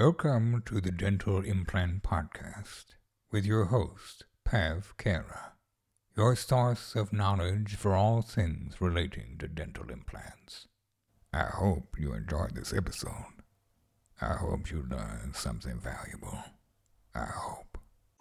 [0.00, 2.94] Welcome to the Dental Implant Podcast
[3.30, 5.52] with your host, Pav Kara,
[6.16, 10.68] your source of knowledge for all things relating to dental implants.
[11.34, 13.42] I hope you enjoyed this episode.
[14.22, 16.44] I hope you learned something valuable.
[17.14, 17.69] I hope.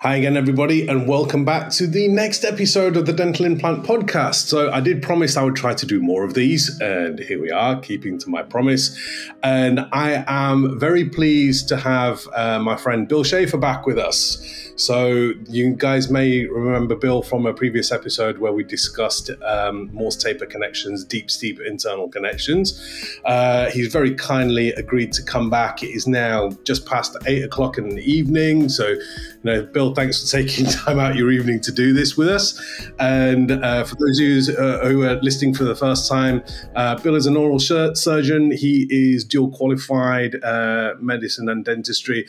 [0.02, 4.46] Hi again, everybody, and welcome back to the next episode of the Dental Implant Podcast.
[4.46, 7.52] So, I did promise I would try to do more of these, and here we
[7.52, 8.98] are, keeping to my promise.
[9.44, 14.69] And I am very pleased to have uh, my friend Bill Schaefer back with us.
[14.80, 20.16] So, you guys may remember Bill from a previous episode where we discussed um, Morse
[20.16, 22.82] taper connections, deep, steep internal connections.
[23.26, 25.84] Uh, he's very kindly agreed to come back.
[25.84, 28.70] It is now just past eight o'clock in the evening.
[28.70, 29.02] So, you
[29.44, 32.58] know, Bill, thanks for taking time out your evening to do this with us.
[33.00, 36.42] And uh, for those of you uh, who are listening for the first time,
[36.78, 38.52] uh, Bill is an oral surgeon.
[38.52, 42.26] He is dual qualified uh, medicine and dentistry.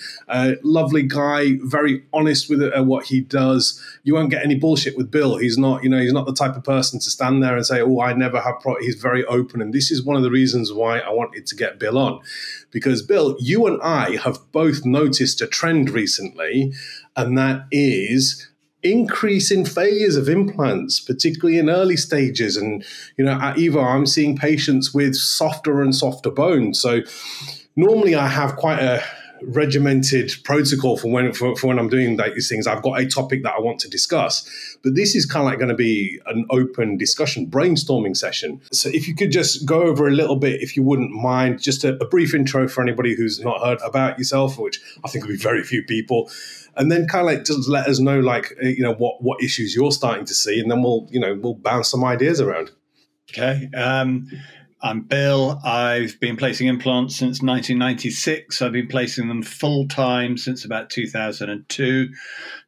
[0.65, 3.81] lovely guy, very honest honest with uh, what he does.
[4.05, 5.37] You won't get any bullshit with Bill.
[5.37, 7.81] He's not, you know, he's not the type of person to stand there and say,
[7.81, 8.81] "Oh, I never have." Pro-.
[8.81, 11.79] He's very open, and this is one of the reasons why I wanted to get
[11.79, 12.21] Bill on,
[12.71, 16.73] because Bill, you and I have both noticed a trend recently,
[17.17, 18.47] and that is
[18.83, 22.57] increase in failures of implants, particularly in early stages.
[22.57, 22.83] And,
[23.19, 26.81] you know, at Evo, I'm seeing patients with softer and softer bones.
[26.81, 27.03] So
[27.77, 29.05] normally I have quite a
[29.43, 32.67] regimented protocol for when for, for when I'm doing these things.
[32.67, 34.49] I've got a topic that I want to discuss,
[34.83, 38.61] but this is kind of like going to be an open discussion, brainstorming session.
[38.73, 41.85] So if you could just go over a little bit, if you wouldn't mind, just
[41.85, 45.33] a, a brief intro for anybody who's not heard about yourself, which I think will
[45.33, 46.31] be very few people.
[46.77, 49.43] And then kind of like just let us know like uh, you know what what
[49.43, 52.71] issues you're starting to see, and then we'll you know we'll bounce some ideas around.
[53.31, 53.69] Okay.
[53.75, 54.29] Um,
[54.83, 55.61] I'm Bill.
[55.63, 58.63] I've been placing implants since 1996.
[58.63, 62.09] I've been placing them full time since about 2002.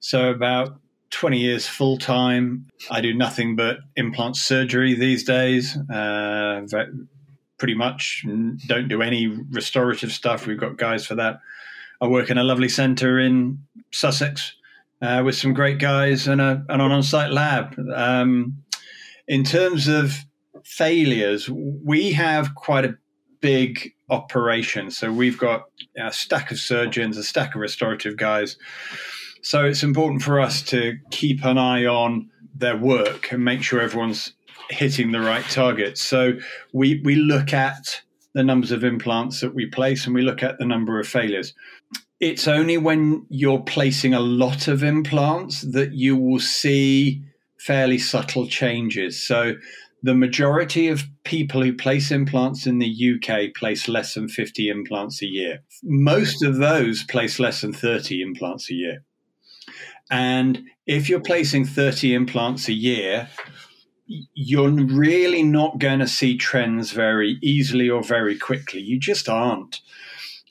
[0.01, 0.79] So, about
[1.11, 2.67] 20 years full time.
[2.91, 5.77] I do nothing but implant surgery these days.
[5.91, 6.67] Uh,
[7.59, 8.25] pretty much
[8.67, 10.47] don't do any restorative stuff.
[10.47, 11.41] We've got guys for that.
[12.01, 13.59] I work in a lovely centre in
[13.93, 14.55] Sussex
[15.01, 17.79] uh, with some great guys and, a, an on site lab.
[17.95, 18.65] Um,
[19.29, 20.17] in terms of
[20.65, 22.97] failures, we have quite a
[23.41, 24.91] big operation.
[24.91, 25.65] So we've got
[25.99, 28.57] a stack of surgeons, a stack of restorative guys.
[29.43, 33.81] So it's important for us to keep an eye on their work and make sure
[33.81, 34.33] everyone's
[34.71, 36.01] hitting the right targets.
[36.01, 36.35] So
[36.73, 38.03] we we look at
[38.35, 41.55] the numbers of implants that we place and we look at the number of failures.
[42.21, 47.23] It's only when you're placing a lot of implants that you will see
[47.59, 49.21] fairly subtle changes.
[49.21, 49.55] So
[50.03, 55.23] the majority of people who place implants in the UK place less than 50 implants
[55.23, 55.63] a year.
[55.83, 59.05] Most of those place less than 30 implants a year.
[60.11, 63.29] And if you're placing 30 implants a year,
[64.35, 68.81] you're really not going to see trends very easily or very quickly.
[68.81, 69.81] You just aren't.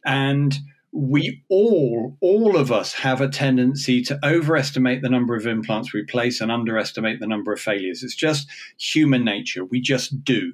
[0.06, 0.58] And
[0.92, 6.04] we all, all of us have a tendency to overestimate the number of implants we
[6.04, 8.04] place and underestimate the number of failures.
[8.04, 9.64] It's just human nature.
[9.64, 10.54] We just do.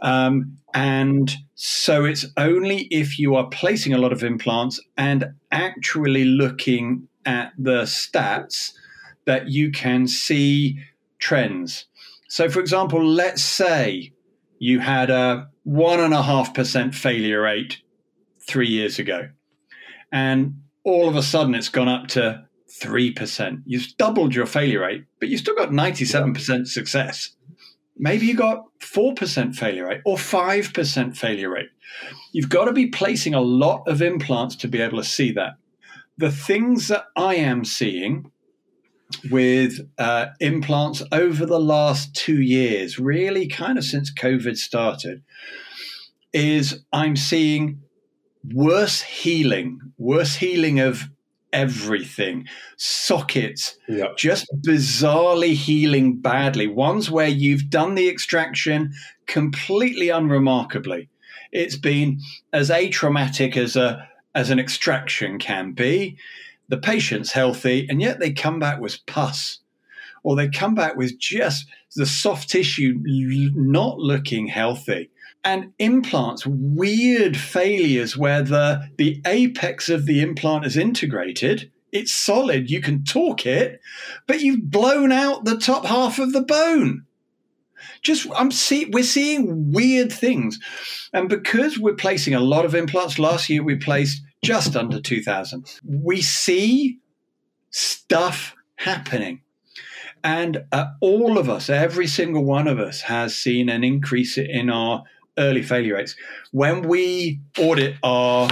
[0.00, 6.24] Um, and so it's only if you are placing a lot of implants and actually
[6.24, 8.72] looking at the stats
[9.24, 10.78] that you can see
[11.18, 11.86] trends.
[12.28, 14.12] So, for example, let's say
[14.58, 17.80] you had a one and a half percent failure rate
[18.46, 19.28] three years ago.
[20.12, 22.44] And all of a sudden it's gone up to
[22.80, 23.62] 3%.
[23.66, 27.30] You've doubled your failure rate, but you've still got 97% success.
[27.96, 31.68] Maybe you got 4% failure rate or 5% failure rate.
[32.32, 35.54] You've got to be placing a lot of implants to be able to see that.
[36.18, 38.30] The things that I am seeing
[39.30, 45.22] with uh, implants over the last two years, really kind of since COVID started,
[46.32, 47.83] is I'm seeing
[48.52, 51.08] worse healing, worse healing of
[51.52, 52.46] everything,
[52.76, 54.16] sockets, yep.
[54.16, 56.66] just bizarrely healing badly.
[56.66, 58.92] Ones where you've done the extraction
[59.26, 61.08] completely unremarkably.
[61.52, 62.20] It's been
[62.52, 66.18] as atraumatic as a as an extraction can be.
[66.68, 69.60] The patient's healthy, and yet they come back with pus,
[70.24, 75.10] or they come back with just the soft tissue not looking healthy
[75.44, 82.70] and implants weird failures where the the apex of the implant is integrated it's solid
[82.70, 83.80] you can torque it
[84.26, 87.04] but you've blown out the top half of the bone
[88.02, 90.58] just i'm see we're seeing weird things
[91.12, 95.80] and because we're placing a lot of implants last year we placed just under 2,000.
[95.84, 96.98] We see
[97.70, 99.40] stuff happening.
[100.22, 104.70] And uh, all of us, every single one of us, has seen an increase in
[104.70, 105.04] our
[105.38, 106.14] early failure rates.
[106.52, 108.48] When we audit our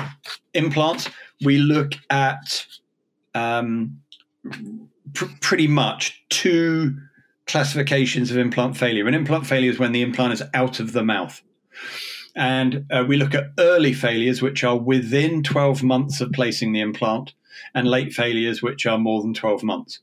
[0.54, 1.08] implants,
[1.44, 2.66] we look at
[3.34, 4.00] um,
[5.14, 6.96] pr- pretty much two
[7.46, 9.06] classifications of implant failure.
[9.06, 11.42] An implant failure is when the implant is out of the mouth.
[12.34, 16.80] And uh, we look at early failures, which are within 12 months of placing the
[16.80, 17.34] implant,
[17.74, 20.00] and late failures, which are more than 12 months.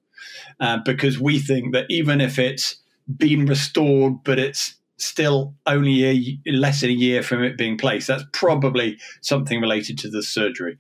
[0.60, 2.76] Uh, because we think that even if it's
[3.18, 8.08] been restored, but it's still only a, less than a year from it being placed,
[8.08, 10.78] that's probably something related to the surgery.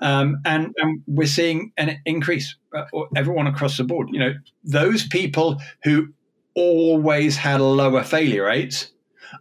[0.00, 2.84] Um, and, and, we're seeing an increase, uh,
[3.16, 4.08] everyone across the board.
[4.12, 6.08] You know, those people who
[6.54, 8.92] always had lower failure rates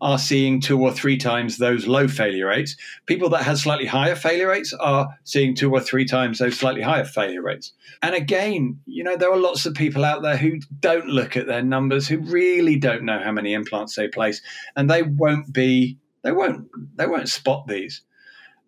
[0.01, 2.75] are seeing two or three times those low failure rates.
[3.05, 6.81] People that had slightly higher failure rates are seeing two or three times those slightly
[6.81, 7.73] higher failure rates.
[8.01, 11.47] And again, you know, there are lots of people out there who don't look at
[11.47, 14.41] their numbers, who really don't know how many implants they place,
[14.75, 18.01] and they won't be, they won't, they won't spot these.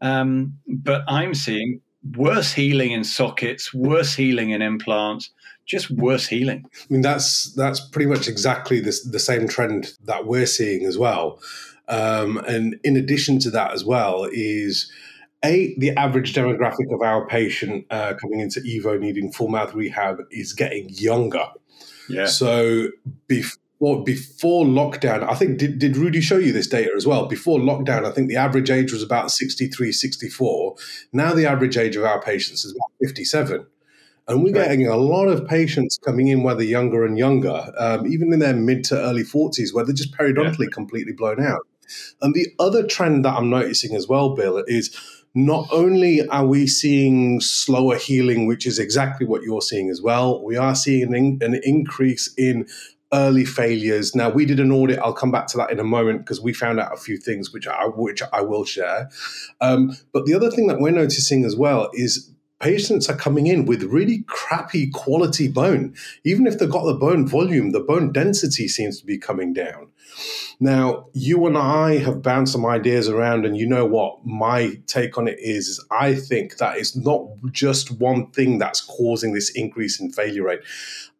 [0.01, 1.81] Um, but I'm seeing
[2.15, 5.31] worse healing in sockets, worse healing in implants,
[5.65, 6.65] just worse healing.
[6.73, 10.97] I mean, that's that's pretty much exactly the, the same trend that we're seeing as
[10.97, 11.39] well.
[11.87, 14.91] Um, and in addition to that, as well, is
[15.43, 20.17] a the average demographic of our patient uh, coming into Evo needing full mouth rehab
[20.31, 21.45] is getting younger.
[22.07, 22.25] Yeah.
[22.25, 22.89] So
[23.27, 27.27] before well, before lockdown, I think, did, did Rudy show you this data as well?
[27.27, 30.75] Before lockdown, I think the average age was about 63, 64.
[31.13, 33.65] Now the average age of our patients is about 57.
[34.27, 38.05] And we're getting a lot of patients coming in where they're younger and younger, um,
[38.05, 40.73] even in their mid to early 40s, where they're just periodontally yeah.
[40.73, 41.65] completely blown out.
[42.21, 44.95] And the other trend that I'm noticing as well, Bill, is
[45.33, 50.43] not only are we seeing slower healing, which is exactly what you're seeing as well,
[50.43, 52.67] we are seeing an, in, an increase in
[53.13, 54.15] early failures.
[54.15, 54.99] Now we did an audit.
[54.99, 57.51] I'll come back to that in a moment because we found out a few things
[57.51, 59.09] which I which I will share.
[59.61, 63.65] Um, but the other thing that we're noticing as well is patients are coming in
[63.65, 65.95] with really crappy quality bone.
[66.23, 69.87] Even if they've got the bone volume, the bone density seems to be coming down.
[70.59, 75.17] Now, you and I have bounced some ideas around, and you know what my take
[75.17, 79.49] on it is, is I think that it's not just one thing that's causing this
[79.51, 80.59] increase in failure rate.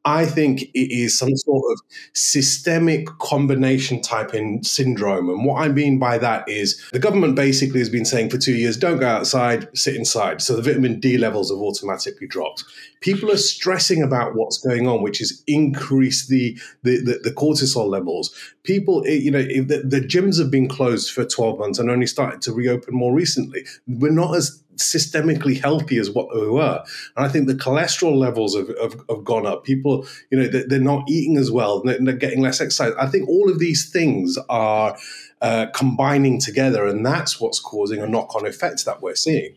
[0.06, 1.82] I think it is some sort of
[2.14, 5.30] systemic combination type in syndrome.
[5.30, 8.54] And what I mean by that is the government basically has been saying for two
[8.54, 10.42] years, don't go outside, sit inside.
[10.42, 12.64] So the vitamin D levels have automatically dropped.
[13.02, 17.90] People are stressing about what's going on, which is increase the, the, the, the cortisol
[17.90, 18.34] levels.
[18.64, 22.08] People, eh, you know, the, the gyms have been closed for 12 months and only
[22.08, 23.66] started to reopen more recently.
[23.86, 26.84] We're not as systemically healthy as what they were.
[27.16, 29.64] And I think the cholesterol levels have, have, have gone up.
[29.64, 32.94] People, you know, they're, not eating as well, they're, they're getting less exercise.
[33.00, 34.98] I think all of these things are
[35.42, 39.56] uh, combining together, and that's what's causing a knock on effect that we're seeing.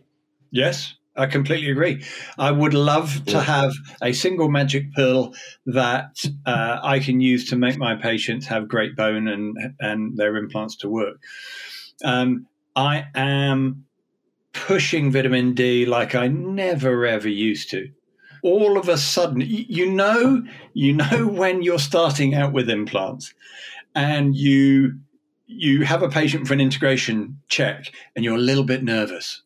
[0.50, 2.04] Yes, I completely agree.
[2.38, 3.72] I would love to have
[4.02, 5.34] a single magic pill
[5.66, 10.36] that uh, I can use to make my patients have great bone and and their
[10.36, 11.22] implants to work.
[12.04, 13.84] Um, I am
[14.52, 17.90] pushing vitamin D like I never ever used to.
[18.42, 20.42] All of a sudden, you know,
[20.74, 23.34] you know when you're starting out with implants,
[23.94, 24.98] and you
[25.46, 29.42] you have a patient for an integration check, and you're a little bit nervous,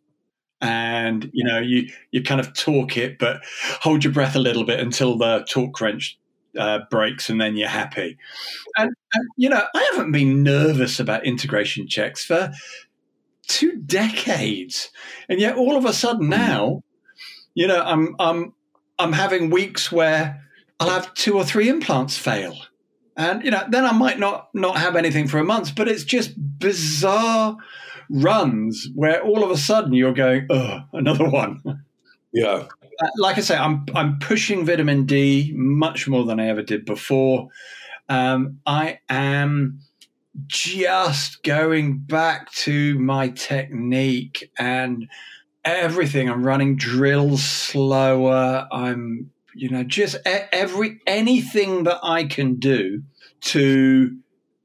[0.60, 3.40] and you know you you kind of torque it, but
[3.80, 6.18] hold your breath a little bit until the torque wrench
[6.58, 8.16] uh, breaks and then you're happy.
[8.76, 12.52] And, and, you know, I haven't been nervous about integration checks for
[13.46, 14.90] two decades,
[15.28, 16.30] and yet all of a sudden hmm.
[16.30, 16.82] now,
[17.54, 18.52] you know, I'm I'm
[18.98, 20.42] I'm having weeks where
[20.78, 22.56] I'll have two or three implants fail,
[23.16, 26.04] and you know, then I might not not have anything for a month, but it's
[26.04, 27.56] just bizarre
[28.08, 31.82] runs where all of a sudden you're going, oh, another one.
[32.32, 32.66] Yeah.
[33.00, 36.84] Uh, like I say, I'm I'm pushing vitamin D much more than I ever did
[36.84, 37.48] before.
[38.08, 39.80] Um, I am
[40.46, 45.08] just going back to my technique and
[45.64, 46.30] everything.
[46.30, 48.66] I'm running drills slower.
[48.70, 53.02] I'm, you know, just every anything that I can do
[53.42, 54.16] to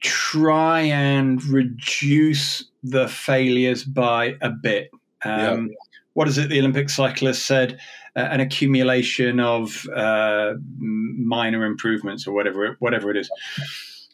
[0.02, 4.90] try and reduce the failures by a bit.
[5.24, 5.76] Um, yeah.
[6.14, 7.80] What is it the Olympic cyclist said?
[8.16, 13.30] Uh, an accumulation of uh, minor improvements or whatever, whatever it is.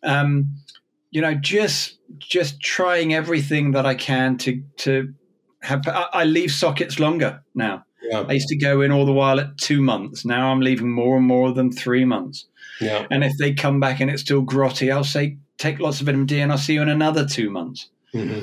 [0.03, 0.49] Um,
[1.11, 5.13] you know, just just trying everything that I can to to
[5.61, 5.87] have.
[5.87, 7.85] I, I leave sockets longer now.
[8.01, 8.25] Yeah.
[8.27, 10.25] I used to go in all the while at two months.
[10.25, 12.45] Now I'm leaving more and more than three months.
[12.79, 13.07] Yeah.
[13.09, 16.27] And if they come back and it's still grotty, I'll say take lots of vitamin
[16.27, 17.89] D, and I'll see you in another two months.
[18.11, 18.41] hmm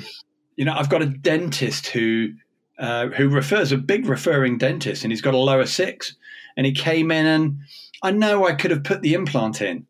[0.57, 2.31] You know, I've got a dentist who
[2.79, 6.17] uh, who refers a big referring dentist, and he's got a lower six,
[6.57, 7.59] and he came in and
[8.03, 9.87] I know I could have put the implant in,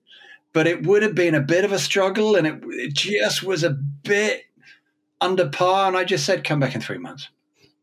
[0.54, 3.62] but it would have been a bit of a struggle, and it, it just was
[3.62, 4.44] a bit
[5.20, 7.28] under par, and I just said come back in three months.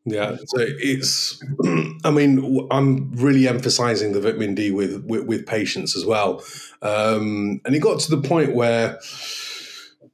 [0.06, 1.44] Yeah, so it's.
[2.04, 6.44] I mean, I'm really emphasizing the vitamin D with with, with patients as well,
[6.82, 9.00] um, and it got to the point where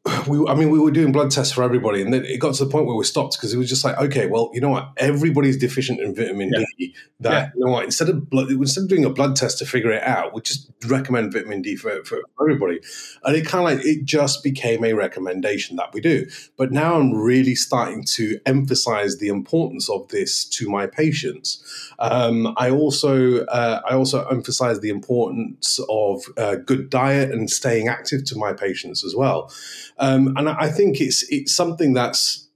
[0.27, 0.45] we.
[0.47, 2.69] I mean, we were doing blood tests for everybody, and then it got to the
[2.71, 4.91] point where we stopped because it was just like, okay, well, you know what?
[4.97, 6.63] Everybody's deficient in vitamin Yeah.
[6.77, 6.95] D.
[7.19, 7.49] That Yeah.
[7.55, 7.85] you know what?
[7.85, 10.69] Instead of blood, instead of doing a blood test to figure it out, we just
[10.87, 12.79] recommend vitamin D for for everybody,
[13.23, 16.27] and it kind of like it just became a recommendation that we do.
[16.57, 21.63] But now I'm really starting to emphasize the importance of this to my patients.
[21.99, 27.87] Um, I also uh, I also emphasize the importance of uh, good diet and staying
[27.87, 29.51] active to my patients as well.
[29.99, 32.47] Um, and I think it's it's something that's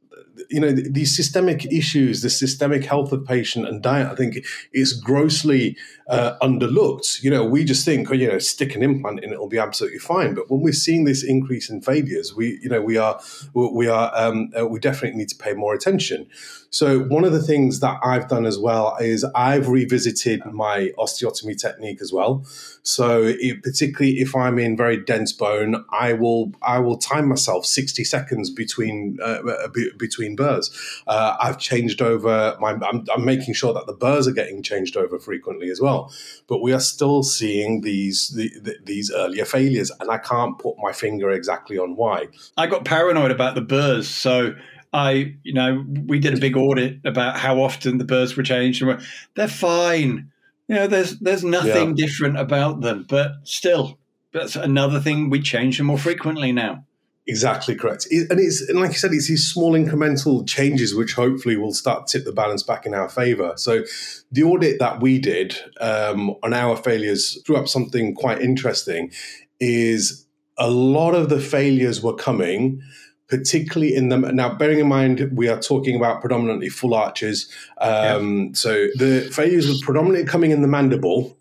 [0.50, 4.12] you know these systemic issues, the systemic health of patient and diet.
[4.12, 5.77] I think is grossly
[6.12, 7.24] uh, underlooked.
[7.24, 10.00] You know, we just think, oh, you know, stick an implant in, it'll be absolutely
[10.00, 10.36] fine.
[10.36, 13.20] But when we're seeing this increase in failures, we, you know, we are,
[13.53, 16.27] we are, um, uh, we definitely need to pay more attention.
[16.74, 21.60] So one of the things that I've done as well is I've revisited my osteotomy
[21.60, 22.46] technique as well.
[22.82, 27.65] So it, particularly if I'm in very dense bone, I will I will time myself
[27.65, 30.72] 60 seconds between uh, uh, be, between burrs.
[31.08, 34.96] Uh, I've changed over my I'm, I'm making sure that the burrs are getting changed
[34.96, 36.00] over frequently as well.
[36.48, 40.75] But we are still seeing these the, the, these earlier failures, and I can't put
[40.81, 42.27] my finger exactly on why.
[42.58, 44.55] I got paranoid about the burrs, so
[44.93, 48.81] I, you know, we did a big audit about how often the burrs were changed,
[48.81, 49.01] and
[49.36, 50.31] they're fine.
[50.67, 54.00] You know, there's there's nothing different about them, but still,
[54.34, 55.29] that's another thing.
[55.29, 56.86] We change them more frequently now.
[57.27, 58.07] Exactly correct.
[58.11, 62.07] And it's and like I said, it's these small incremental changes which hopefully will start
[62.07, 63.53] to tip the balance back in our favor.
[63.57, 63.83] So
[64.31, 69.11] the audit that we did um, on our failures threw up something quite interesting.
[69.59, 70.25] Is
[70.57, 72.81] a lot of the failures were coming.
[73.27, 78.53] Particularly in them now, bearing in mind we are talking about predominantly full arches, um,
[78.53, 81.37] so the failures were predominantly coming in the mandible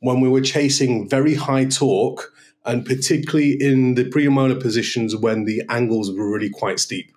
[0.00, 2.32] when we were chasing very high torque,
[2.64, 7.10] and particularly in the premolar positions when the angles were really quite steep.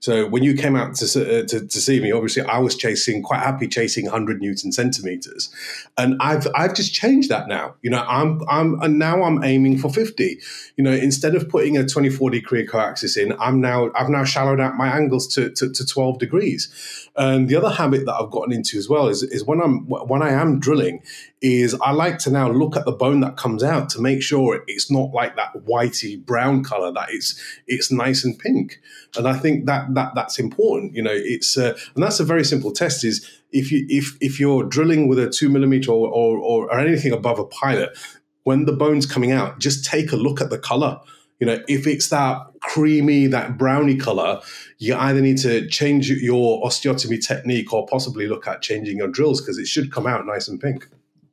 [0.00, 3.22] So when you came out to, uh, to, to see me, obviously I was chasing,
[3.22, 5.54] quite happy chasing 100 newton centimeters,
[5.98, 7.74] and I've I've just changed that now.
[7.82, 10.40] You know, I'm I'm and now I'm aiming for 50.
[10.76, 14.58] You know, instead of putting a 24 degree Co-Axis in, I'm now I've now shallowed
[14.58, 17.08] out my angles to, to, to 12 degrees.
[17.16, 20.22] And the other habit that I've gotten into as well is is when I'm when
[20.22, 21.02] I am drilling,
[21.42, 24.62] is I like to now look at the bone that comes out to make sure
[24.66, 28.80] it's not like that whitey brown color that it's it's nice and pink.
[29.16, 32.44] And I think that that that's important you know it's uh, and that's a very
[32.44, 36.38] simple test is if you if if you're drilling with a two millimeter or or,
[36.38, 37.96] or anything above a pilot
[38.44, 41.00] when the bone's coming out just take a look at the color.
[41.38, 44.42] You know if it's that creamy that browny color
[44.76, 49.40] you either need to change your osteotomy technique or possibly look at changing your drills
[49.40, 50.86] because it should come out nice and pink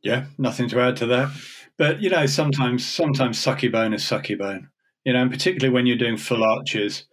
[0.03, 1.29] Yeah, nothing to add to that.
[1.77, 4.69] But you know, sometimes sometimes sucky bone is sucky bone.
[5.03, 7.05] You know, and particularly when you're doing full arches,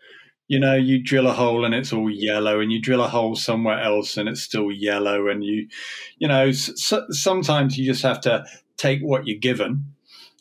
[0.48, 3.36] you know, you drill a hole and it's all yellow, and you drill a hole
[3.36, 5.68] somewhere else and it's still yellow, and you,
[6.18, 6.72] you know, s-
[7.10, 8.44] sometimes you just have to
[8.76, 9.86] take what you're given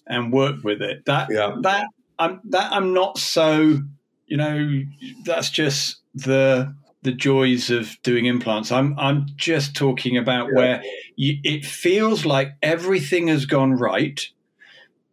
[0.07, 1.05] and work with it.
[1.05, 1.55] That Yeah.
[1.62, 1.88] that
[2.19, 3.79] I'm that I'm not so,
[4.27, 4.81] you know,
[5.25, 8.72] that's just the the joys of doing implants.
[8.72, 10.55] I'm I'm just talking about Yeah.
[10.57, 10.83] where
[11.15, 14.19] you, it feels like everything has gone right.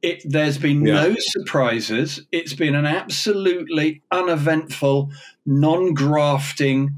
[0.03, 0.95] It, there's been Yeah.
[1.09, 2.23] no surprises.
[2.33, 5.11] It's been an absolutely uneventful,
[5.45, 6.91] non-grafting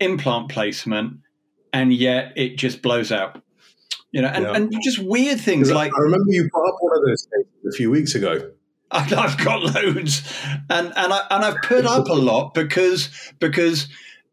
[0.00, 1.18] implant placement,
[1.72, 3.40] and yet it just blows out.
[4.12, 4.52] You know, and, Yeah.
[4.54, 7.76] and just weird things like I remember you brought up one of those cases a
[7.76, 8.50] few weeks ago.
[8.90, 10.22] I've I've got loads,
[10.70, 13.08] and and I and I've put up a lot because
[13.40, 13.88] because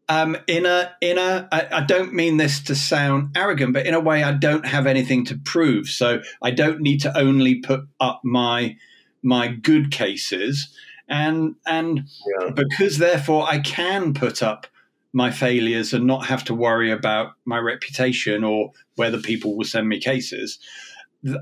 [0.08, 3.94] um, in a in a I, I don't mean this to sound arrogant, but in
[3.94, 7.82] a way I don't have anything to prove, so I don't need to only put
[8.00, 8.76] up my
[9.22, 10.74] my good cases,
[11.08, 12.08] and and
[12.40, 12.50] Yeah.
[12.50, 14.66] because therefore I can put up
[15.12, 19.88] my failures and not have to worry about my reputation or whether people will send
[19.88, 20.58] me cases.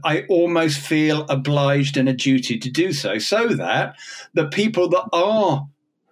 [0.04, 3.96] I almost feel obliged and a duty to do so, so that
[4.34, 5.66] the people that are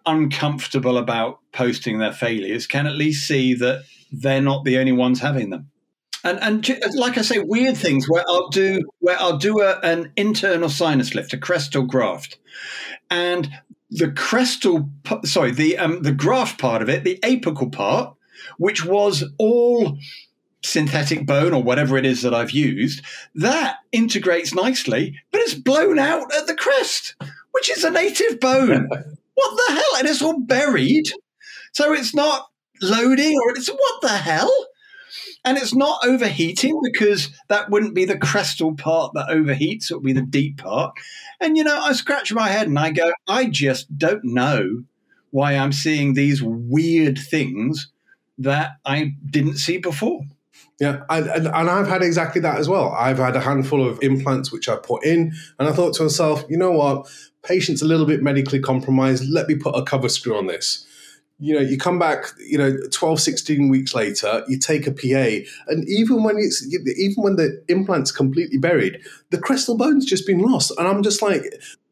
[0.09, 5.21] uncomfortable about posting their failures can at least see that they're not the only ones
[5.21, 5.71] having them.
[6.25, 10.13] And and like I say, weird things where I'll do where I'll do a, an
[10.17, 12.39] internal sinus lift, a crestal graft,
[13.09, 13.49] and
[13.91, 14.91] the crestal
[15.25, 18.17] sorry the um, the graft part of it, the apical part,
[18.57, 19.97] which was all
[20.65, 23.05] synthetic bone or whatever it is that I've used,
[23.37, 27.15] that integrates nicely, but it's blown out at the crest,
[27.53, 28.89] which is a native bone.
[29.39, 29.99] what the hell?
[29.99, 31.07] And it's all buried.
[31.73, 32.47] So it's not
[32.83, 34.53] loading or it's what the hell?
[35.45, 40.03] And it's not overheating because that wouldn't be the crestal part that overheats, it would
[40.03, 40.95] be the deep part.
[41.41, 44.83] And you know, I scratch my head and I go, I just don't know
[45.31, 47.91] why I'm seeing these weird things
[48.39, 50.23] that I didn't see before.
[50.81, 52.93] Yeah, and, and, I've had exactly that as well.
[52.93, 56.45] I've had a handful of implants which I put in, and I thought to myself,
[56.49, 57.11] you know what,
[57.43, 59.29] patient's a little bit medically compromised.
[59.29, 60.87] Let me put a cover screw on this.
[61.41, 65.45] You know, you come back, you know, 12, 16 weeks later, you take a PA,
[65.67, 70.41] and even when it's even when the implant's completely buried, the crestal bone's just been
[70.41, 70.73] lost.
[70.79, 71.43] And I'm just like,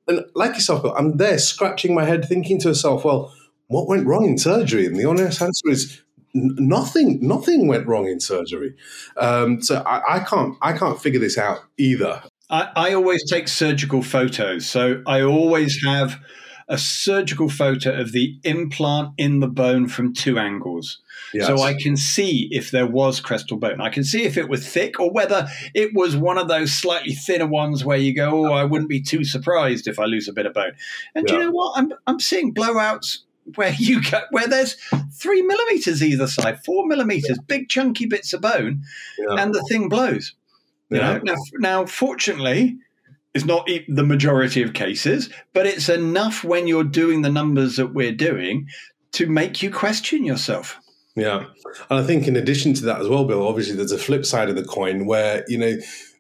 [0.07, 3.35] and like yourself, I'm there scratching my head, thinking to myself, well,
[3.66, 4.87] what went wrong in surgery?
[4.87, 6.02] And the honest answer is
[6.37, 8.75] nothing nothing went wrong in surgery.
[9.16, 12.23] Um, so I, I, can't i can't figure this out either.
[12.50, 14.69] I, I, always take surgical photos.
[14.69, 16.21] So i always have
[16.69, 20.99] a surgical photo of the implant in the bone from two angles.
[21.35, 21.47] Yes.
[21.47, 23.81] so i can see if there was crestal bone.
[23.81, 27.14] I can see if it was thick or whether it was one of those slightly
[27.14, 30.33] thinner ones where you go oh i wouldn't be too surprised if i lose a
[30.33, 30.73] bit of bone.
[31.14, 31.35] And yeah.
[31.35, 31.78] you know what?
[31.78, 33.19] I'm, I'm seeing blowouts
[33.55, 34.76] where you get where there's
[35.12, 38.83] three millimeters either side, four millimeters, big chunky bits of bone,
[39.19, 39.43] yeah.
[39.43, 40.35] and the thing blows.
[40.91, 41.15] You yeah.
[41.15, 42.79] know, now, now fortunately,
[43.35, 47.93] it's not the majority of cases, but it's enough when you're doing the numbers that
[47.93, 48.69] we're doing
[49.12, 50.79] to make you question yourself.
[51.15, 51.47] Yeah,
[51.91, 54.49] and I think in addition to that as well, Bill, obviously there's a flip side
[54.49, 55.76] of the coin where you know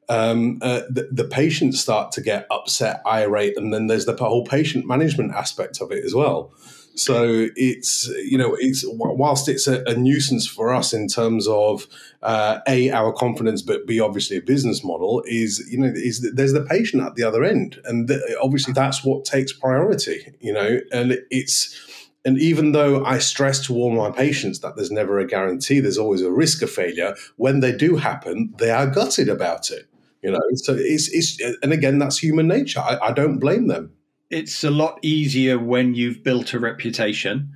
[0.08, 4.44] um, uh, the, the, patients start to get upset, irate, and then there's the whole
[4.44, 6.52] patient management aspect of it as well.
[6.96, 11.86] So it's you know it's whilst it's a, a nuisance for us in terms of
[12.22, 16.54] uh, a our confidence, but b obviously a business model is you know is there's
[16.54, 20.34] the patient at the other end, and the, obviously that's what takes priority.
[20.40, 21.76] You know, and it's
[22.24, 25.98] and even though I stress to all my patients that there's never a guarantee, there's
[25.98, 27.14] always a risk of failure.
[27.36, 29.86] When they do happen, they are gutted about it.
[30.22, 32.80] You know, so it's it's and again that's human nature.
[32.80, 33.92] I, I don't blame them
[34.30, 37.52] it's a lot easier when you've built a reputation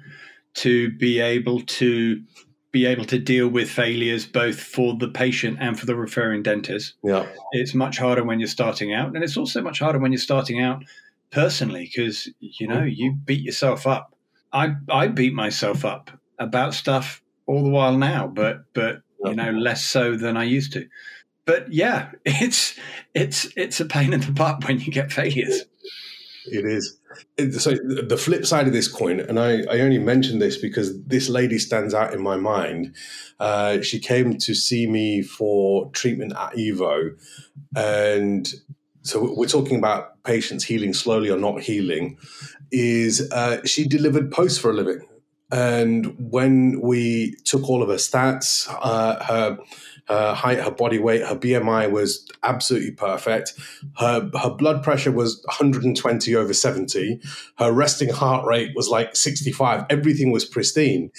[0.54, 2.22] to be able to
[2.72, 6.94] be able to deal with failures both for the patient and for the referring dentist.
[7.02, 7.26] Yeah.
[7.50, 10.62] It's much harder when you're starting out and it's also much harder when you're starting
[10.62, 10.84] out
[11.30, 12.96] personally because you know mm.
[12.96, 14.14] you beat yourself up.
[14.52, 19.50] I I beat myself up about stuff all the while now but but you know
[19.50, 20.86] less so than I used to.
[21.46, 22.78] But yeah, it's
[23.14, 25.64] it's it's a pain in the butt when you get failures.
[26.50, 26.98] It is.
[27.62, 31.28] So the flip side of this coin, and I, I only mention this because this
[31.28, 32.94] lady stands out in my mind.
[33.38, 37.16] Uh, she came to see me for treatment at Evo,
[37.74, 38.52] and
[39.02, 42.18] so we're talking about patients healing slowly or not healing.
[42.70, 45.06] Is uh, she delivered posts for a living?
[45.52, 49.58] And when we took all of her stats, uh, her
[50.10, 53.54] her height, her body weight, her BMI was absolutely perfect.
[53.96, 57.20] Her her blood pressure was 120 over 70.
[57.58, 59.84] Her resting heart rate was like 65.
[59.88, 61.12] Everything was pristine.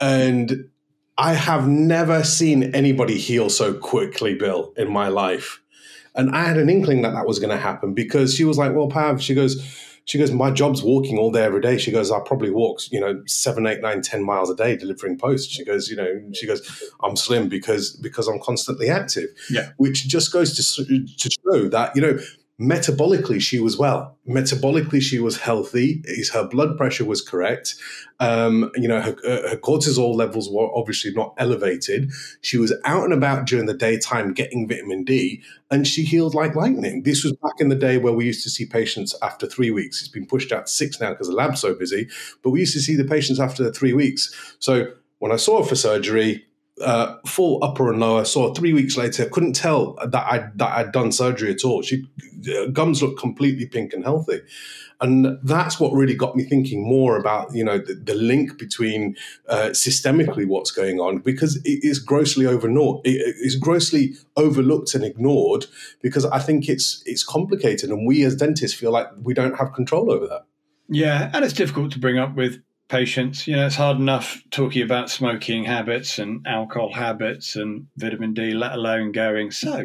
[0.00, 0.70] And
[1.16, 5.60] I have never seen anybody heal so quickly, Bill, in my life.
[6.14, 8.72] And I had an inkling that that was going to happen because she was like,
[8.72, 11.76] "Well, Pav," she goes, she goes, my job's walking all day every day.
[11.76, 15.18] She goes, I probably walk, you know, seven, eight, nine, ten miles a day delivering
[15.18, 15.52] posts.
[15.52, 16.66] She goes, you know, she goes,
[17.02, 19.28] I'm slim because because I'm constantly active.
[19.50, 22.18] Yeah, which just goes to to show that you know
[22.60, 24.16] metabolically she was well.
[24.28, 26.02] Metabolically she was healthy.
[26.32, 27.76] Her blood pressure was correct.
[28.18, 32.10] Um, you know her, her, cortisol levels were obviously not elevated.
[32.40, 36.56] She was out and about during the daytime getting vitamin d and she healed like
[36.56, 37.04] lightning.
[37.04, 40.00] This was back in the day where we used to see patients after three weeks.
[40.00, 42.08] It's been pushed out six now because the lab's so busy
[42.42, 44.56] but we used to see the patients after three weeks.
[44.58, 44.88] So
[45.20, 46.46] when i saw her for surgery
[46.80, 48.24] uh, full upper and lower.
[48.24, 51.82] Saw three weeks later, couldn't tell that I that I'd done surgery at all.
[51.82, 52.06] She
[52.54, 54.40] uh, gums looked completely pink and healthy,
[55.00, 59.16] and that's what really got me thinking more about you know the, the link between
[59.48, 63.06] uh, systemically what's going on because it is grossly overlooked.
[63.06, 65.66] It is grossly overlooked and ignored
[66.02, 69.72] because I think it's it's complicated, and we as dentists feel like we don't have
[69.72, 70.44] control over that.
[70.88, 73.46] Yeah, and it's difficult to bring up with patients.
[73.46, 78.52] You know, it's hard enough talking about smoking habits and alcohol habits and vitamin D,
[78.52, 79.84] let alone going, so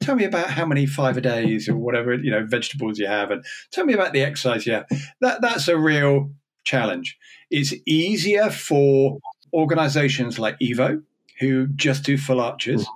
[0.00, 3.30] tell me about how many five a days or whatever, you know, vegetables you have
[3.30, 4.86] and tell me about the exercise you have.
[5.20, 6.30] That, that's a real
[6.64, 7.18] challenge.
[7.50, 9.18] It's easier for
[9.52, 11.02] organizations like Evo,
[11.40, 12.86] who just do full arches.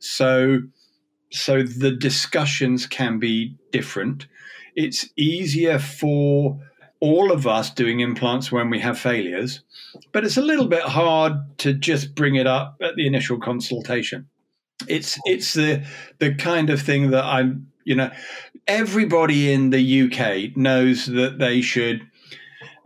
[0.00, 0.60] So,
[1.30, 4.26] so the discussions can be different.
[4.74, 6.58] It's easier for
[7.02, 9.60] all of us doing implants when we have failures,
[10.12, 14.28] but it's a little bit hard to just bring it up at the initial consultation.
[14.88, 15.84] It's it's the
[16.20, 18.10] the kind of thing that I'm you know
[18.68, 22.02] everybody in the UK knows that they should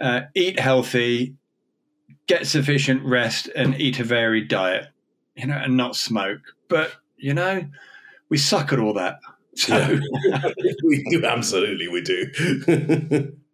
[0.01, 1.35] uh, eat healthy,
[2.27, 4.87] get sufficient rest, and eat a varied diet,
[5.35, 6.41] you know, and not smoke.
[6.69, 7.67] But you know,
[8.31, 9.19] we suck at all that.
[9.57, 10.01] So.
[10.85, 13.33] We do absolutely we do.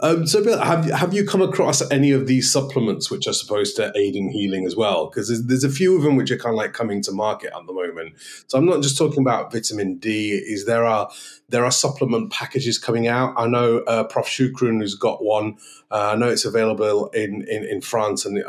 [0.00, 3.76] Um, so, Bill, have have you come across any of these supplements which are supposed
[3.76, 5.06] to aid in healing as well?
[5.06, 7.52] Because there's, there's, a few of them which are kind of like coming to market
[7.54, 8.14] at the moment.
[8.46, 10.32] So, I'm not just talking about vitamin D.
[10.32, 11.10] Is there are
[11.48, 13.34] there are supplement packages coming out?
[13.36, 14.26] I know uh, Prof.
[14.30, 15.56] Choukroun has got one.
[15.90, 18.42] Uh, I know it's available in, in, in France, and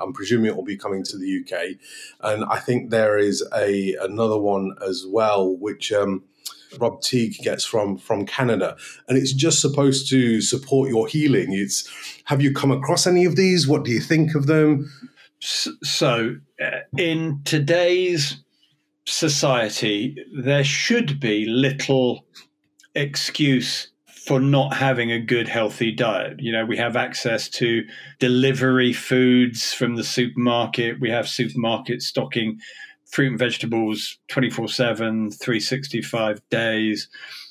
[0.00, 1.76] I'm presuming it will be coming to the UK.
[2.20, 5.92] And I think there is a another one as well, which.
[5.92, 6.24] Um,
[6.78, 8.76] Rob Teague gets from from Canada,
[9.08, 11.52] and it's just supposed to support your healing.
[11.52, 11.88] It's
[12.24, 13.66] have you come across any of these?
[13.66, 14.90] What do you think of them?
[15.40, 18.42] So, uh, in today's
[19.06, 22.24] society, there should be little
[22.94, 26.40] excuse for not having a good healthy diet.
[26.40, 27.84] You know, we have access to
[28.20, 30.98] delivery foods from the supermarket.
[30.98, 32.58] We have supermarkets stocking
[33.14, 37.08] fruit and vegetables 24 7, 365 days.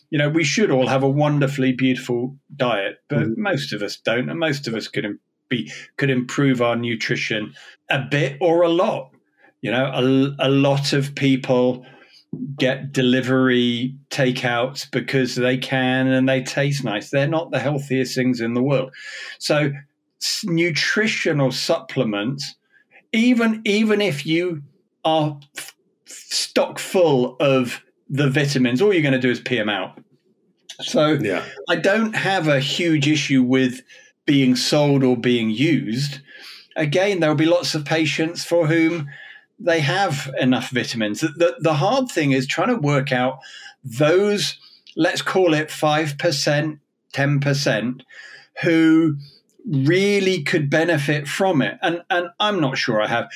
[0.10, 3.38] You know, we should all have a wonderfully beautiful diet, but mm.
[3.38, 4.30] most of us don't.
[4.30, 5.18] And most of us could
[5.50, 7.54] be could improve our nutrition
[7.90, 9.12] a bit or a lot.
[9.62, 11.86] You know, a, a lot of people
[12.58, 17.10] get delivery takeouts because they can and they taste nice.
[17.10, 18.92] They're not the healthiest things in the world.
[19.40, 19.72] So
[20.44, 22.56] nutritional supplements,
[23.14, 24.62] even even if you
[25.04, 29.70] are f- stock full of the vitamins, all you're going to do is pee them
[29.70, 30.00] out.
[30.82, 31.44] So yeah.
[31.70, 33.82] I don't have a huge issue with
[34.26, 36.20] being sold or being used.
[36.76, 39.10] Again, there will be lots of patients for whom
[39.60, 41.22] they have enough vitamins.
[41.22, 43.40] The, the, the hard thing is trying to work out
[43.84, 44.58] those,
[44.96, 46.80] let's call it 5%,
[47.14, 48.02] 10%,
[48.62, 49.18] who
[49.66, 51.78] really could benefit from it.
[51.82, 53.30] And and I'm not sure I have.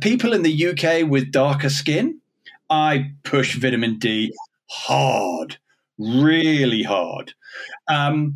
[0.00, 2.20] People in the UK with darker skin,
[2.68, 4.32] I push vitamin D
[4.68, 5.58] hard,
[5.98, 7.34] really hard.
[7.88, 8.34] Um,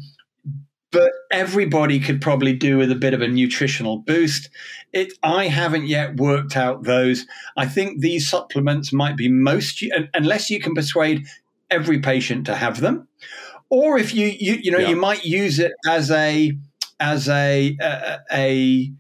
[0.91, 4.49] but everybody could probably do with a bit of a nutritional boost.
[4.93, 7.27] It, I haven't yet worked out those.
[7.57, 9.83] I think these supplements might be most,
[10.15, 11.27] unless you can persuade
[11.69, 13.09] every patient to have them,
[13.71, 14.91] or if you you you know yeah.
[14.91, 16.53] you might use it as a
[17.01, 18.93] as a, a, a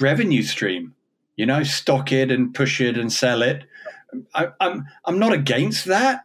[0.00, 0.94] revenue stream.
[1.36, 3.64] You know, stock it and push it and sell it.
[4.34, 6.20] I, am I'm, I'm not against that.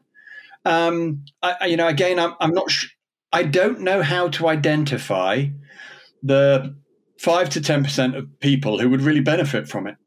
[0.64, 2.72] Um, I, you know, again, I'm I'm not.
[2.72, 2.96] Sh-
[3.34, 5.48] I don't know how to identify
[6.24, 6.76] the
[7.18, 9.98] five to ten percent of people who would really benefit from it.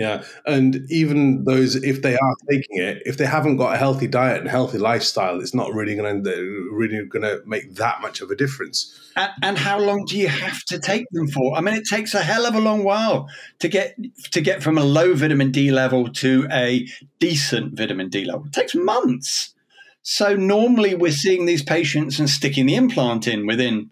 [0.00, 4.06] Yeah, and even those, if they are taking it, if they haven't got a healthy
[4.06, 8.22] diet and healthy lifestyle, it's not really going to really going to make that much
[8.22, 8.98] of a difference.
[9.14, 11.54] And, and, how long do you have to take them for?
[11.54, 13.94] I mean, it takes a hell of a long while to get
[14.30, 18.46] to get from a low vitamin D level to a decent vitamin D level.
[18.46, 19.54] It takes months.
[20.00, 23.90] So normally we're seeing these patients and sticking the implant in within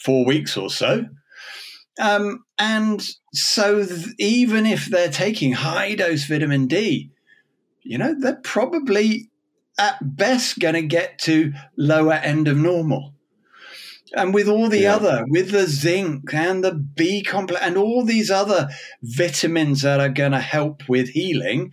[0.00, 1.06] four weeks or so.
[2.00, 7.10] Um, and so th- even if they're taking high dose vitamin D,
[7.82, 9.30] you know, they're probably
[9.78, 13.14] at best going to get to lower end of normal.
[14.14, 14.96] And with all the yeah.
[14.96, 18.68] other, with the zinc and the B complex and all these other
[19.02, 21.72] vitamins that are going to help with healing,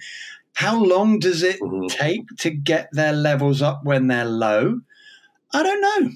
[0.53, 1.87] how long does it mm-hmm.
[1.87, 4.79] take to get their levels up when they're low?
[5.53, 6.11] I don't know.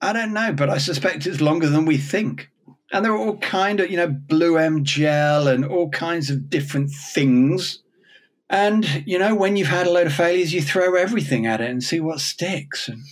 [0.00, 2.50] I don't know, but I suspect it's longer than we think
[2.92, 6.50] and there are all kind of you know blue M gel and all kinds of
[6.50, 7.82] different things.
[8.50, 11.70] And you know when you've had a load of failures, you throw everything at it
[11.70, 13.02] and see what sticks, and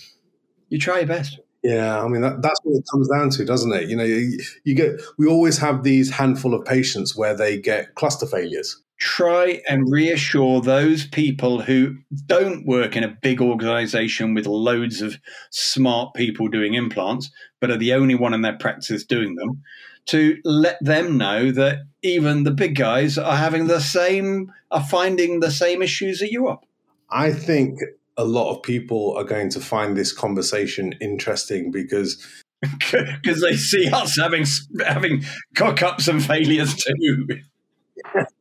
[0.69, 1.39] you try your best.
[1.62, 3.89] Yeah, I mean that, that's what it comes down to, doesn't it?
[3.89, 7.97] You know, you, you, get we always have these handful of patients where they get
[7.97, 14.46] cluster failures, try and reassure those people who don't work in a big organization with
[14.46, 15.16] loads of
[15.50, 17.30] smart people doing implants,
[17.61, 19.62] but are the only one in their practice doing them,
[20.06, 25.40] to let them know that even the big guys are having the same, are finding
[25.40, 26.61] the same issues that you are.
[27.11, 27.80] I think
[28.16, 32.24] a lot of people are going to find this conversation interesting because
[32.62, 34.46] because they see us having
[34.85, 35.22] having
[35.54, 37.26] cock ups and failures too.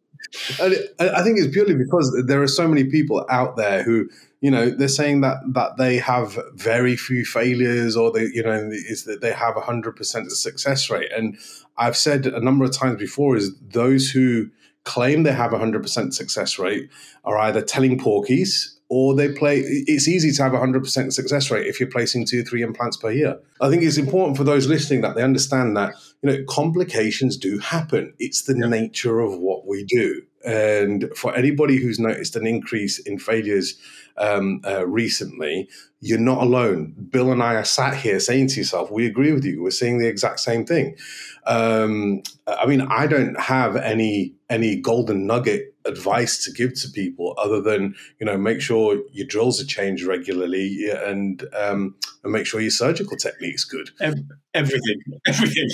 [0.60, 4.10] and I think it's purely because there are so many people out there who,
[4.42, 8.70] you know, they're saying that that they have very few failures, or they, you know,
[8.72, 11.12] is that they have a hundred percent success rate.
[11.12, 11.38] And
[11.78, 14.50] I've said a number of times before is those who
[14.84, 16.90] claim they have a hundred percent success rate
[17.24, 19.60] are either telling porkies or they play.
[19.66, 22.98] It's easy to have a hundred percent success rate if you're placing two, three implants
[22.98, 23.40] per year.
[23.62, 27.60] I think it's important for those listening that they understand that you know complications do
[27.60, 28.14] happen.
[28.20, 30.22] It's the nature of what we do.
[30.46, 33.76] And for anybody who's noticed an increase in failures
[34.18, 35.68] um, uh, recently,
[36.00, 36.94] you're not alone.
[37.10, 39.62] Bill and I are sat here saying to yourself, we agree with you.
[39.62, 40.96] We're seeing the exact same thing.
[41.48, 47.36] Um, I mean, I don't have any any golden nugget advice to give to people
[47.38, 52.46] other than you know make sure your drills are changed regularly and um, and make
[52.46, 53.90] sure your surgical technique's good.
[54.54, 55.70] Everything, everything.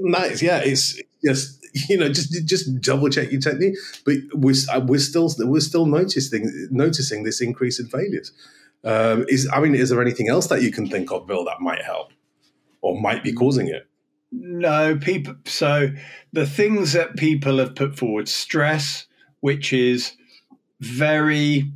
[0.00, 0.58] Nice, yeah.
[0.58, 5.60] It's just you know just just double check your technique, but we're we're still we're
[5.60, 8.32] still noticing noticing this increase in failures.
[8.84, 11.60] Um, is I mean, is there anything else that you can think of, Bill, that
[11.60, 12.12] might help
[12.82, 13.86] or might be causing it?
[14.30, 15.34] No, people.
[15.44, 15.90] So
[16.32, 19.06] the things that people have put forward, stress,
[19.40, 20.12] which is
[20.80, 21.72] very,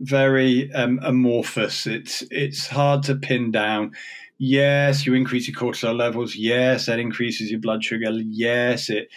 [0.00, 1.86] very um, amorphous.
[1.86, 3.92] It's it's hard to pin down.
[4.38, 6.36] Yes, you increase your cortisol levels.
[6.36, 8.10] Yes, that increases your blood sugar.
[8.12, 9.08] Yes, it.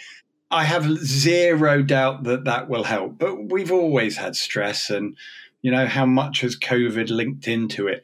[0.50, 3.18] I have zero doubt that that will help.
[3.18, 5.16] But we've always had stress, and
[5.62, 8.02] you know how much has COVID linked into it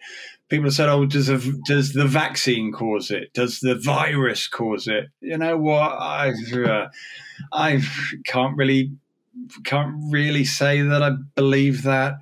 [0.48, 3.33] people have said, "Oh, does a, does the vaccine cause it?
[3.33, 5.92] Does the virus cause it?" You know what?
[5.92, 6.88] I uh,
[7.52, 7.83] I
[8.24, 8.92] can't really
[9.64, 12.14] can't really say that I believe that.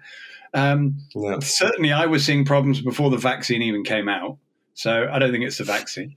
[0.53, 1.41] Um, yeah.
[1.41, 4.39] Certainly, I was seeing problems before the vaccine even came out,
[4.75, 6.17] so I don't think it's a vaccine.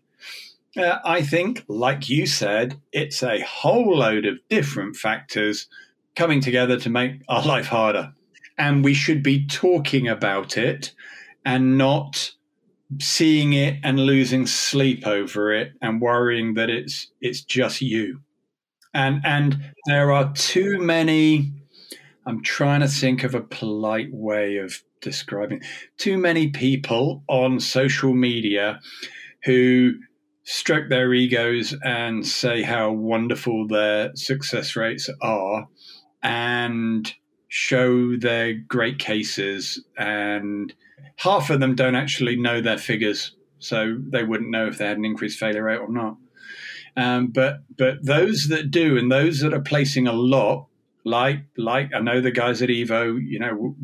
[0.76, 5.67] Uh, I think, like you said, it's a whole load of different factors
[6.15, 8.13] coming together to make our life harder.
[8.58, 10.93] And we should be talking about it
[11.46, 12.34] and not
[13.00, 18.22] seeing it and losing sleep over it and worrying that it's it's just you
[18.93, 21.52] and and there are too many
[22.26, 25.62] i'm trying to think of a polite way of describing
[25.97, 28.79] too many people on social media
[29.43, 29.93] who
[30.43, 35.67] stroke their egos and say how wonderful their success rates are
[36.23, 37.13] and
[37.49, 40.73] show their great cases and
[41.17, 44.97] half of them don't actually know their figures, so they wouldn't know if they had
[44.97, 46.17] an increased failure rate or not.
[46.95, 50.67] Um, but but those that do, and those that are placing a lot,
[51.08, 53.76] like like I know the guys at Evo, you know,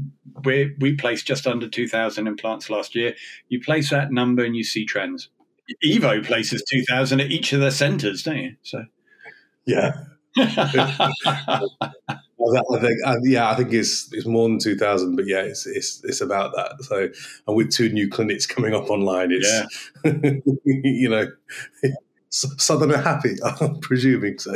[0.43, 3.15] we we placed just under two thousand implants last year.
[3.47, 5.29] You place that number and you see trends.
[5.83, 8.55] Evo places two thousand at each of their centres, don't you?
[8.63, 8.85] So
[9.65, 9.93] yeah.
[12.45, 15.65] I think, uh, yeah, I think it's it's more than two thousand, but yeah, it's
[15.65, 16.83] it's it's about that.
[16.83, 17.07] So,
[17.47, 19.47] and with two new clinics coming up online, it's
[20.03, 20.11] yeah.
[20.65, 21.27] you know,
[22.29, 23.35] Southern are happy.
[23.43, 24.55] I'm presuming so.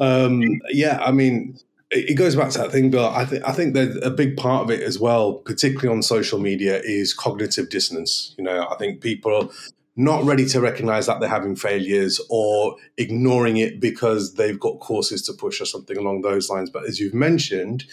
[0.00, 1.58] Um, yeah, I mean,
[1.90, 3.06] it, goes back to that thing, Bill.
[3.06, 6.38] I think I think that a big part of it as well, particularly on social
[6.38, 8.34] media, is cognitive dissonance.
[8.36, 9.52] You know, I think people
[9.96, 15.22] not ready to recognize that they're having failures or ignoring it because they've got courses
[15.22, 16.70] to push or something along those lines.
[16.70, 17.84] But as you've mentioned,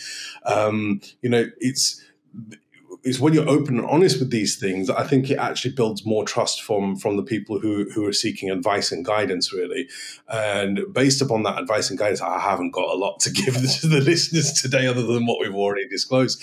[0.45, 2.03] um, you know, it's
[3.05, 6.25] is when you're open and honest with these things, I think it actually builds more
[6.25, 9.87] trust from from the people who who are seeking advice and guidance, really.
[10.27, 13.87] And based upon that advice and guidance, I haven't got a lot to give to
[13.87, 16.41] the listeners today, other than what we've already disclosed.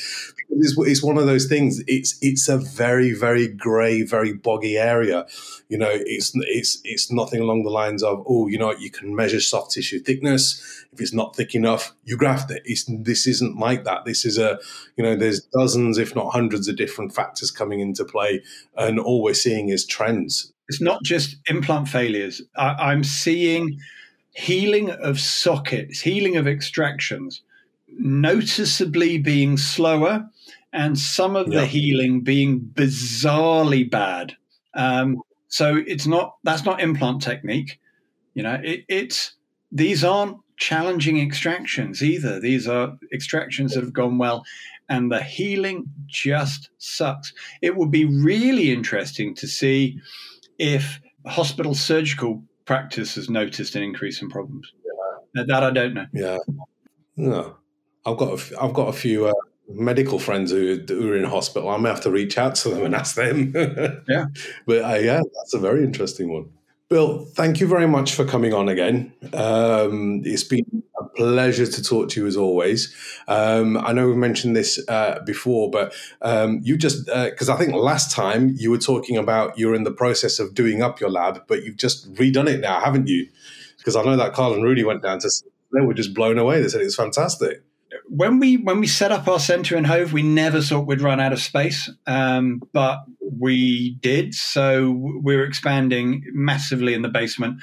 [0.50, 1.82] It's, it's one of those things.
[1.88, 5.26] It's it's a very very grey, very boggy area.
[5.72, 9.16] You know, it's it's it's nothing along the lines of oh, you know, you can
[9.20, 12.62] measure soft tissue thickness if it's not thick enough, you graft it.
[12.64, 14.04] It's, this isn't like that.
[14.04, 14.58] This is a,
[14.96, 18.42] you know, there's dozens, if not hundreds, of different factors coming into play,
[18.76, 20.52] and all we're seeing is trends.
[20.68, 22.42] It's not just implant failures.
[22.56, 23.78] I, I'm seeing
[24.34, 27.42] healing of sockets, healing of extractions,
[27.88, 30.28] noticeably being slower,
[30.74, 34.36] and some of the healing being bizarrely bad.
[34.74, 37.78] Um, so it's not that's not implant technique.
[38.32, 39.34] You know, it, it's
[39.70, 42.40] these aren't challenging extractions either.
[42.40, 44.44] These are extractions that have gone well,
[44.88, 47.34] and the healing just sucks.
[47.60, 50.00] It would be really interesting to see
[50.58, 54.72] if hospital surgical practice has noticed an increase in problems.
[55.34, 55.44] Yeah.
[55.44, 56.06] That I don't know.
[56.14, 56.38] Yeah,
[57.16, 57.56] no,
[58.06, 59.32] I've got a f- I've got a few uh,
[59.68, 61.68] medical friends who, who, are in hospital.
[61.68, 63.52] I may have to reach out to them and ask them.
[64.08, 64.26] yeah,
[64.66, 66.50] but uh, yeah, that's a very interesting one.
[66.88, 69.14] Bill, thank you very much for coming on again.
[69.32, 72.94] Um, it's been a pleasure to talk to you as always.
[73.28, 77.56] Um, I know we've mentioned this uh, before, but um, you just, because uh, I
[77.56, 81.08] think last time you were talking about you're in the process of doing up your
[81.08, 83.26] lab, but you've just redone it now, haven't you?
[83.78, 85.30] Because I know that Carl and Rudy went down to,
[85.72, 86.60] they were just blown away.
[86.60, 87.62] They said it was fantastic
[88.06, 91.20] when we when we set up our centre in Hove, we never thought we'd run
[91.20, 94.34] out of space, um, but we did.
[94.34, 97.60] So we're expanding massively in the basement.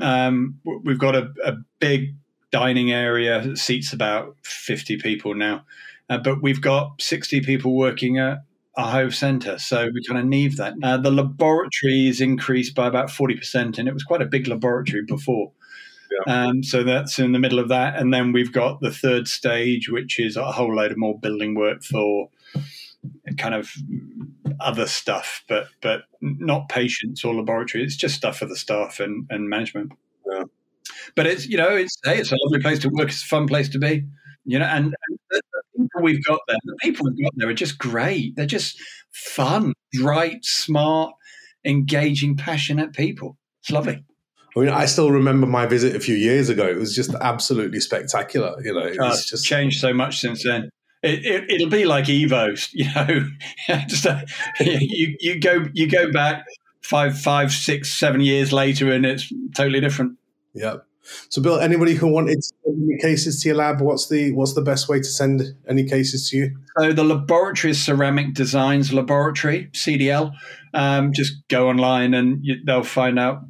[0.00, 2.16] Um, we've got a, a, big
[2.50, 5.64] dining area that seats about fifty people now,
[6.10, 8.38] uh, but we've got sixty people working at
[8.76, 9.58] our Hove Centre.
[9.58, 10.74] So we kind of need that.
[10.82, 14.48] Uh, the laboratory is increased by about forty percent, and it was quite a big
[14.48, 15.52] laboratory before.
[16.26, 16.46] Yeah.
[16.46, 17.98] Um, so that's in the middle of that.
[17.98, 21.54] And then we've got the third stage, which is a whole load of more building
[21.54, 22.28] work for
[23.38, 23.70] kind of
[24.60, 27.84] other stuff, but but not patients or laboratory.
[27.84, 29.92] It's just stuff for the staff and, and management.
[30.30, 30.44] Yeah.
[31.16, 33.08] But it's you know it's hey, it's a lovely place to work.
[33.08, 34.04] It's a fun place to be.
[34.46, 37.48] You know, and, and the, the people we've got there, the people we've got there
[37.48, 38.36] are just great.
[38.36, 38.78] They're just
[39.10, 41.14] fun, bright, smart,
[41.64, 43.38] engaging, passionate people.
[43.62, 44.04] It's lovely.
[44.56, 46.66] I mean, I still remember my visit a few years ago.
[46.66, 48.54] It was just absolutely spectacular.
[48.62, 50.70] You know, it's just changed so much since then.
[51.02, 53.28] It, will it, be like Evo, you know.
[53.88, 54.24] just a,
[54.60, 56.44] you you go you go back
[56.82, 60.18] five five six seven years later, and it's totally different.
[60.54, 60.76] Yeah.
[61.28, 64.54] So, Bill, anybody who wanted to send any cases to your lab, what's the what's
[64.54, 66.56] the best way to send any cases to you?
[66.78, 70.32] So, the laboratory is Ceramic Designs Laboratory (CDL).
[70.72, 73.42] Um, just go online and you, they'll find out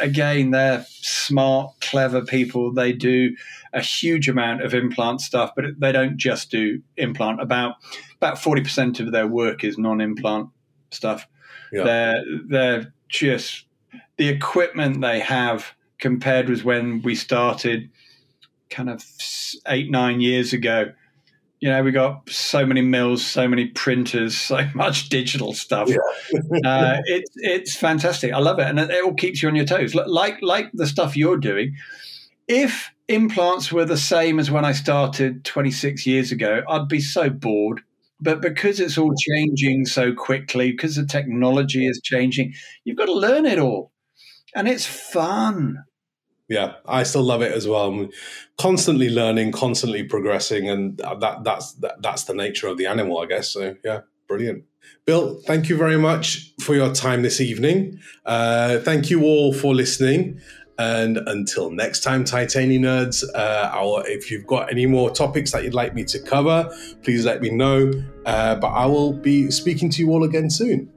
[0.00, 2.72] again, they're smart, clever people.
[2.72, 3.36] They do
[3.72, 7.40] a huge amount of implant stuff, but they don't just do implant.
[7.40, 7.76] About
[8.16, 10.48] about forty percent of their work is non-implant
[10.90, 11.26] stuff.
[11.72, 11.84] Yeah.
[11.84, 13.66] They're they're just
[14.16, 17.90] the equipment they have compared with when we started,
[18.70, 19.04] kind of
[19.66, 20.92] eight nine years ago
[21.64, 25.88] you know, we got so many mills, so many printers, so much digital stuff.
[25.88, 26.60] Yeah.
[26.62, 28.34] uh, it's it's fantastic.
[28.34, 29.94] I love it, and it all keeps you on your toes.
[29.94, 31.74] Like like the stuff you're doing.
[32.48, 37.30] If implants were the same as when I started 26 years ago, I'd be so
[37.30, 37.80] bored.
[38.20, 42.52] But because it's all changing so quickly, because the technology is changing,
[42.84, 43.90] you've got to learn it all,
[44.54, 45.82] and it's fun
[46.48, 47.88] yeah i still love it as well.
[47.88, 48.10] I'm
[48.58, 53.26] constantly learning constantly progressing and that that's that, that's the nature of the animal i
[53.26, 53.50] guess.
[53.50, 54.64] So yeah brilliant.
[55.06, 58.00] Bill thank you very much for your time this evening.
[58.24, 60.40] Uh, thank you all for listening.
[60.76, 65.62] And until next time titanium nerds uh, our, if you've got any more topics that
[65.62, 66.68] you'd like me to cover
[67.02, 67.92] please let me know.
[68.26, 70.90] Uh, but i will be speaking to you all again soon